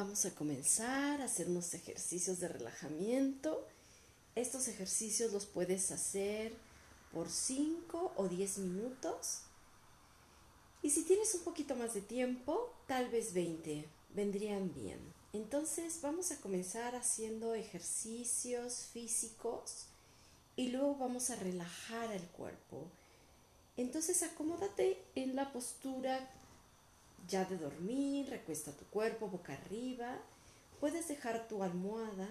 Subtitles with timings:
[0.00, 3.66] Vamos a comenzar a hacer unos ejercicios de relajamiento.
[4.36, 6.52] Estos ejercicios los puedes hacer
[7.12, 9.40] por 5 o 10 minutos.
[10.82, 15.00] Y si tienes un poquito más de tiempo, tal vez 20 vendrían bien.
[15.32, 19.86] Entonces vamos a comenzar haciendo ejercicios físicos
[20.54, 22.88] y luego vamos a relajar el cuerpo.
[23.76, 26.30] Entonces acomódate en la postura
[27.26, 30.16] ya de dormir, recuesta tu cuerpo boca arriba.
[30.80, 32.28] Puedes dejar tu almohada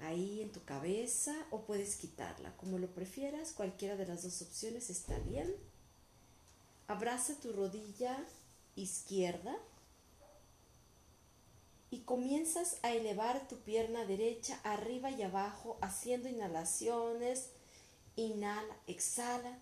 [0.00, 4.90] ahí en tu cabeza o puedes quitarla, como lo prefieras, cualquiera de las dos opciones
[4.90, 5.54] está bien.
[6.88, 8.16] Abraza tu rodilla
[8.76, 9.56] izquierda
[11.90, 17.50] y comienzas a elevar tu pierna derecha arriba y abajo haciendo inhalaciones.
[18.16, 19.58] Inhala, exhala.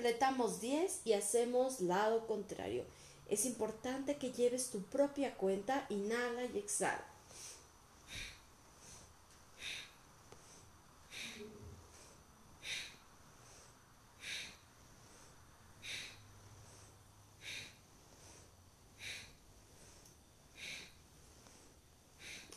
[0.00, 2.86] Completamos 10 y hacemos lado contrario.
[3.28, 7.04] Es importante que lleves tu propia cuenta, inhala y exhala.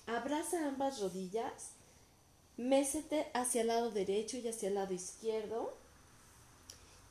[0.08, 1.72] Abraza ambas rodillas,
[2.56, 5.83] mésete hacia el lado derecho y hacia el lado izquierdo.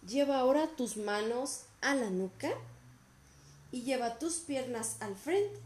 [0.06, 2.50] Lleva ahora tus manos a la nuca
[3.70, 5.60] y lleva tus piernas al frente.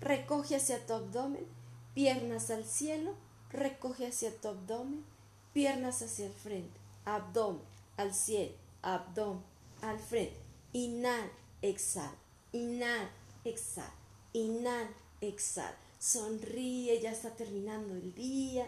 [0.00, 1.46] Recoge hacia tu abdomen,
[1.94, 3.14] piernas al cielo,
[3.52, 5.04] recoge hacia tu abdomen,
[5.52, 7.62] piernas hacia el frente, abdomen
[7.96, 8.52] al cielo,
[8.82, 9.42] abdomen
[9.82, 10.36] al frente.
[10.72, 11.30] Inhala,
[11.60, 12.14] exhala,
[12.52, 13.10] inhala,
[13.44, 13.92] exhala,
[14.32, 15.76] inhala, exhala.
[15.98, 18.66] Sonríe, ya está terminando el día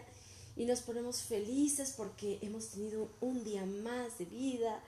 [0.55, 4.79] y nos ponemos felices porque hemos tenido un día más de vida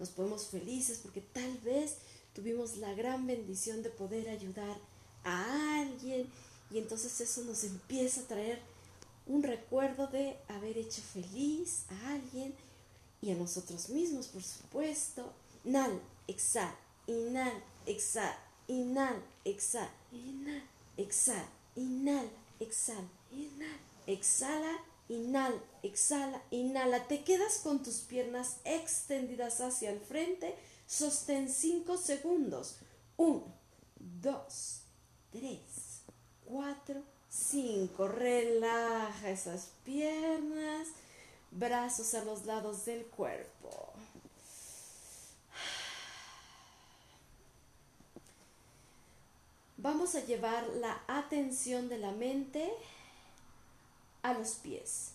[0.00, 1.98] nos ponemos felices porque tal vez
[2.34, 4.76] tuvimos la gran bendición de poder ayudar
[5.22, 6.26] a alguien
[6.70, 8.60] y entonces eso nos empieza a traer
[9.26, 12.54] un recuerdo de haber hecho feliz a alguien
[13.20, 15.32] y a nosotros mismos, por supuesto.
[15.64, 16.74] Inhal, exhal,
[17.06, 18.34] inhal, exhal,
[18.66, 20.62] inhal, exhal, inhal,
[20.96, 21.46] exhal,
[21.76, 27.08] inhal, exhal, inhal, exhala Inhala, exhala, inhala.
[27.08, 30.54] Te quedas con tus piernas extendidas hacia el frente.
[30.86, 32.76] Sostén 5 segundos.
[33.16, 33.42] 1,
[33.98, 34.80] 2,
[35.32, 35.58] 3,
[36.44, 38.06] 4, 5.
[38.06, 40.86] Relaja esas piernas.
[41.50, 43.92] Brazos a los lados del cuerpo.
[49.76, 52.70] Vamos a llevar la atención de la mente
[54.30, 55.12] a los pies.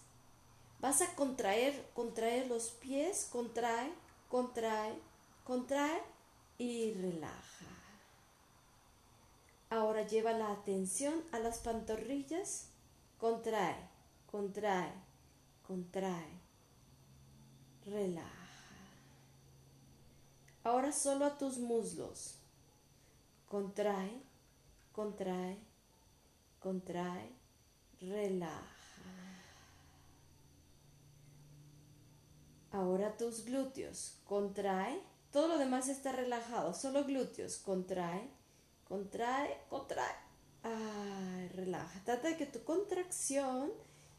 [0.79, 3.91] Vas a contraer, contraer los pies, contrae,
[4.29, 4.99] contrae,
[5.43, 6.01] contrae
[6.57, 7.65] y relaja.
[9.69, 12.69] Ahora lleva la atención a las pantorrillas,
[13.17, 13.89] contrae,
[14.29, 14.93] contrae,
[15.67, 16.39] contrae,
[17.85, 18.29] relaja.
[20.63, 22.35] Ahora solo a tus muslos,
[23.47, 24.21] contrae,
[24.93, 25.57] contrae,
[26.59, 27.31] contrae,
[28.01, 28.74] relaja.
[32.71, 35.01] Ahora tus glúteos, contrae.
[35.31, 38.29] Todo lo demás está relajado, solo glúteos, contrae,
[38.87, 40.15] contrae, contrae.
[40.63, 42.01] Ay, relaja.
[42.03, 43.71] Trata de que tu contracción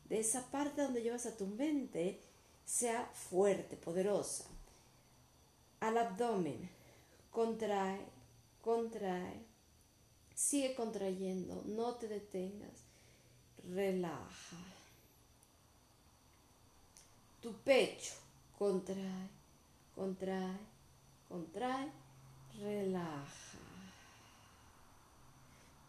[0.09, 2.21] de esa parte donde llevas a tu mente
[2.65, 4.45] sea fuerte, poderosa.
[5.81, 6.71] Al abdomen,
[7.31, 8.01] contrae,
[8.63, 9.45] contrae.
[10.35, 12.85] Sigue contrayendo, no te detengas.
[13.69, 14.76] Relaja.
[17.47, 18.15] Tu pecho,
[18.59, 19.29] contrae,
[19.95, 20.59] contrae,
[21.29, 21.93] contrae,
[22.61, 23.59] relaja.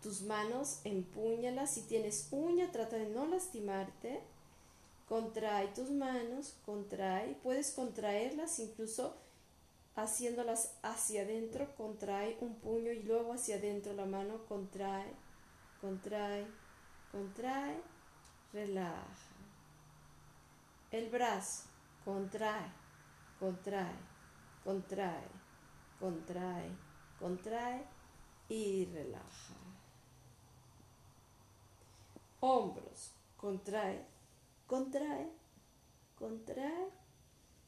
[0.03, 4.21] Tus manos empuñalas, si tienes uña trata de no lastimarte.
[5.09, 9.15] Contrae tus manos, contrae, puedes contraerlas incluso
[9.95, 15.11] haciéndolas hacia adentro, contrae un puño y luego hacia adentro la mano, contrae,
[15.81, 16.45] contrae,
[17.11, 17.81] contrae,
[18.53, 19.26] relaja.
[20.89, 21.63] El brazo,
[22.05, 22.71] contrae,
[23.37, 23.93] contrae,
[24.63, 25.27] contrae,
[25.99, 26.71] contrae,
[27.19, 27.85] contrae
[28.47, 29.55] y relaja.
[32.39, 34.05] Hombros, contrae,
[34.65, 35.29] contrae,
[36.17, 36.89] contrae,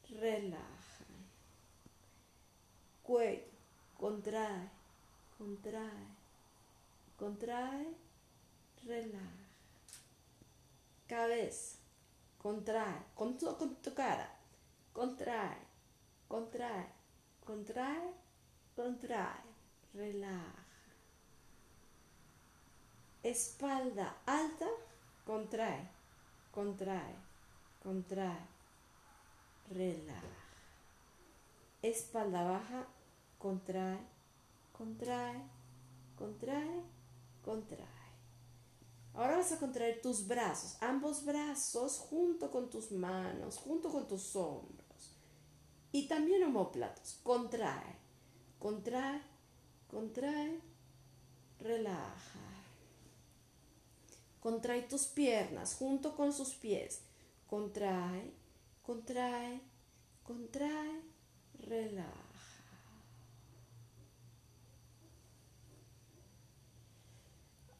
[0.08, 1.04] relaja.
[3.02, 3.44] Cuello,
[3.98, 4.70] contrae,
[5.36, 6.06] contrae,
[7.18, 7.86] contrae,
[8.86, 9.46] relaja.
[11.06, 11.79] Cabeza,
[12.42, 14.28] contrae, con con tu cara,
[14.92, 15.58] contrae,
[16.26, 16.86] contrae,
[17.44, 18.14] contrae,
[18.74, 19.42] contrae,
[19.92, 20.64] relaja.
[23.22, 24.68] Espalda alta,
[25.26, 25.86] contrae,
[26.50, 27.14] contrae,
[27.82, 28.46] contrae,
[29.68, 30.40] relaja.
[31.82, 32.86] Espalda baja,
[33.38, 33.98] contrae,
[34.72, 35.42] contrae,
[36.16, 36.82] contrae,
[37.44, 37.99] contrae.
[39.40, 45.16] Vas a contraer tus brazos, ambos brazos junto con tus manos, junto con tus hombros.
[45.92, 47.18] Y también homóplatos.
[47.22, 47.96] Contrae,
[48.58, 49.22] contrae,
[49.88, 50.60] contrae,
[51.58, 52.50] relaja.
[54.40, 57.00] Contrae tus piernas junto con sus pies.
[57.46, 58.34] Contrae,
[58.82, 59.62] contrae,
[60.22, 61.00] contrae,
[61.60, 62.29] relaja.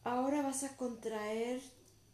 [0.03, 1.61] Ahora vas a contraer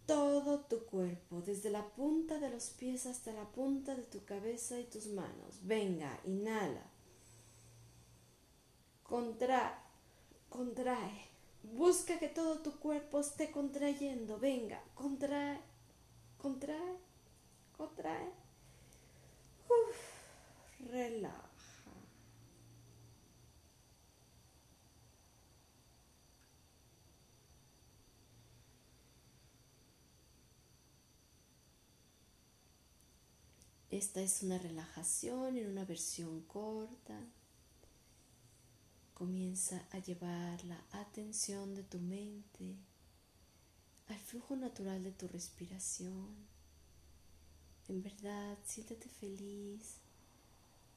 [0.05, 4.79] todo tu cuerpo, desde la punta de los pies hasta la punta de tu cabeza
[4.79, 5.59] y tus manos.
[5.63, 6.83] Venga, inhala.
[9.03, 9.73] Contrae,
[10.49, 11.27] contrae.
[11.63, 14.39] Busca que todo tu cuerpo esté contrayendo.
[14.39, 15.59] Venga, contrae,
[16.37, 16.97] contrae,
[17.77, 18.31] contrae.
[19.69, 20.17] Uf.
[33.97, 37.19] Esta es una relajación en una versión corta.
[39.15, 42.75] Comienza a llevar la atención de tu mente
[44.07, 46.27] al flujo natural de tu respiración.
[47.87, 49.95] En verdad, siéntete feliz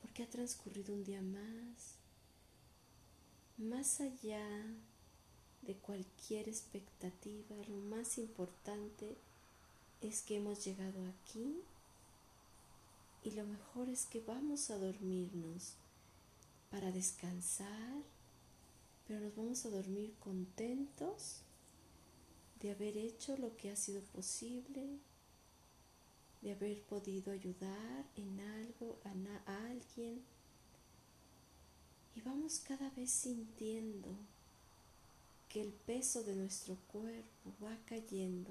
[0.03, 1.95] porque ha transcurrido un día más,
[3.57, 4.47] más allá
[5.63, 7.57] de cualquier expectativa.
[7.67, 9.17] Lo más importante
[10.03, 11.63] es que hemos llegado aquí
[13.23, 15.75] y lo mejor es que vamos a dormirnos
[16.71, 18.03] para descansar,
[19.07, 21.43] pero nos vamos a dormir contentos
[22.61, 24.99] de haber hecho lo que ha sido posible,
[26.43, 30.23] de haber podido ayudar en algo a, a alguien.
[32.15, 34.09] Y vamos cada vez sintiendo
[35.49, 38.51] que el peso de nuestro cuerpo va cayendo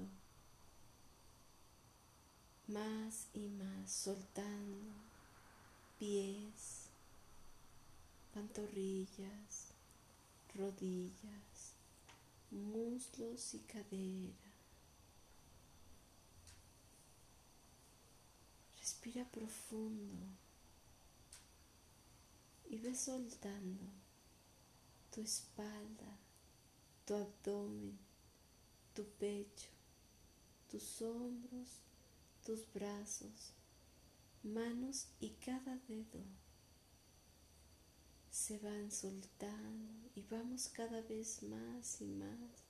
[2.70, 4.94] más y más, soltando
[5.98, 6.86] pies,
[8.32, 9.72] pantorrillas,
[10.54, 11.74] rodillas,
[12.50, 14.50] muslos y cadera.
[18.78, 20.26] Respira profundo
[22.68, 23.84] y ve soltando
[25.12, 26.18] tu espalda,
[27.04, 27.98] tu abdomen,
[28.94, 29.68] tu pecho,
[30.70, 31.89] tus hombros
[32.50, 33.52] tus brazos,
[34.42, 36.20] manos y cada dedo
[38.28, 42.64] se van soltando y vamos cada vez más y más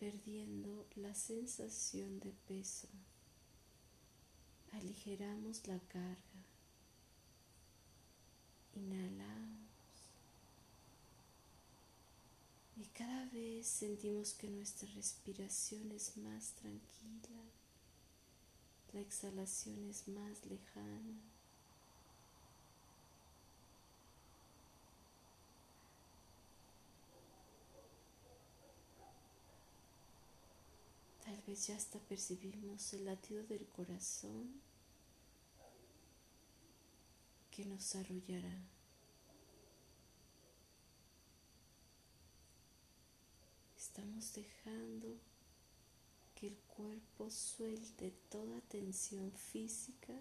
[0.00, 2.88] perdiendo la sensación de peso.
[4.72, 6.16] Aligeramos la carga.
[8.72, 9.66] Inhalamos.
[12.78, 17.45] Y cada vez sentimos que nuestra respiración es más tranquila,
[18.96, 21.20] la exhalación es más lejana.
[31.22, 34.62] Tal vez ya hasta percibimos el latido del corazón
[37.50, 38.62] que nos arrullará.
[43.76, 45.18] Estamos dejando
[46.36, 50.14] que el cuerpo suelte toda tensión física,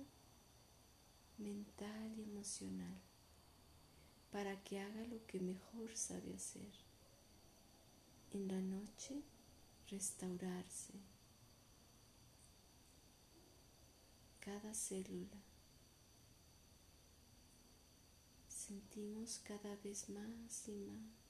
[1.38, 2.98] mental y emocional
[4.32, 6.72] para que haga lo que mejor sabe hacer.
[8.32, 9.22] En la noche,
[9.90, 10.94] restaurarse.
[14.42, 15.38] Cada célula.
[18.50, 21.25] Sentimos cada vez más y más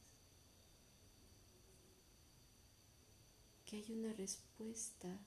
[3.66, 5.20] que hay una respuesta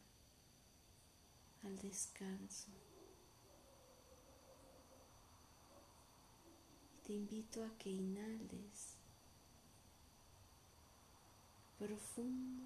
[1.65, 2.71] al descanso.
[7.09, 8.99] te invito a que inhales
[11.79, 12.65] profundo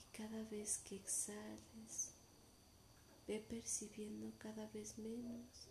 [0.00, 2.14] y cada vez que exhales
[3.28, 5.68] ve percibiendo cada vez menos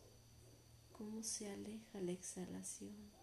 [0.96, 3.21] cómo se aleja la exhalación.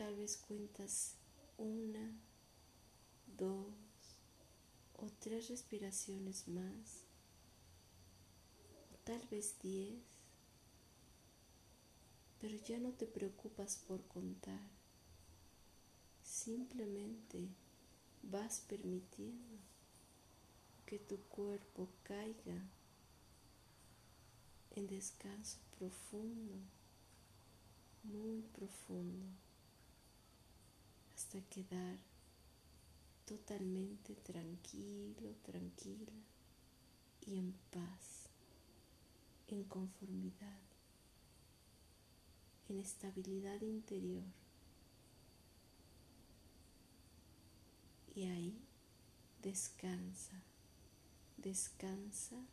[0.00, 1.12] Tal vez cuentas
[1.58, 2.10] una,
[3.36, 3.66] dos
[4.94, 7.04] o tres respiraciones más,
[8.94, 10.00] o tal vez diez,
[12.40, 14.70] pero ya no te preocupas por contar,
[16.24, 17.50] simplemente
[18.22, 19.58] vas permitiendo
[20.86, 22.70] que tu cuerpo caiga
[24.76, 26.56] en descanso profundo,
[28.02, 29.26] muy profundo,
[31.30, 31.96] hasta quedar
[33.24, 36.12] totalmente tranquilo, tranquila
[37.20, 38.28] y en paz,
[39.46, 40.60] en conformidad,
[42.68, 44.24] en estabilidad interior.
[48.16, 48.60] Y ahí
[49.40, 50.42] descansa,
[51.36, 52.44] descansa,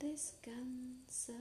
[0.00, 1.38] descansa.